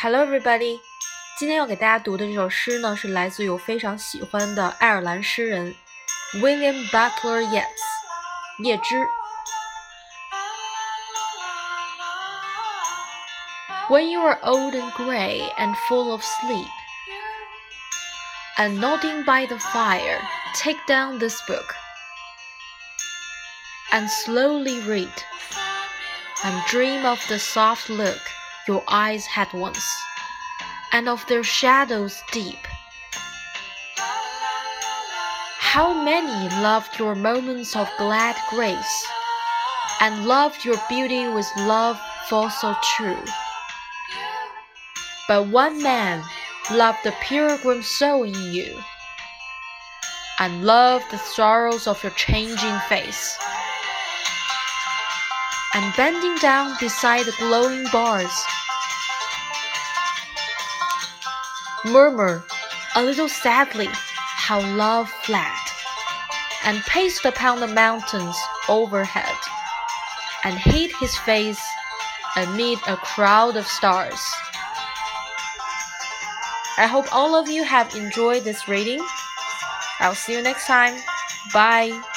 [0.00, 0.78] Hello, everybody！
[1.38, 5.74] 今天要给大家读的这首诗呢，是来自于我非常喜欢的爱尔兰诗人
[6.34, 7.64] William Butler Yeats
[8.62, 8.94] 叶芝。
[13.88, 16.70] When you are old and gray and full of sleep,
[18.58, 20.20] and nodding by the fire,
[20.54, 21.74] take down this book
[23.90, 25.12] and slowly read,
[26.44, 28.20] and dream of the soft look
[28.67, 29.85] your eyes had once,
[30.91, 32.67] and of their shadows deep.
[35.59, 39.07] How many loved your moments of glad grace,
[39.99, 43.23] and loved your beauty with love full so true.
[45.27, 46.23] But one man
[46.71, 48.77] loved the pilgrim soul in you,
[50.39, 53.37] and loved the sorrows of your changing face
[55.81, 58.45] and bending down beside the glowing bars,
[61.85, 62.43] murmur
[62.95, 65.47] a little sadly how love fled,
[66.65, 68.37] and paced upon the mountains
[68.69, 69.35] overhead,
[70.43, 71.61] and hid his face
[72.37, 74.21] amid a crowd of stars.
[76.77, 79.03] I hope all of you have enjoyed this reading.
[79.99, 80.95] I'll see you next time.
[81.51, 82.10] Bye.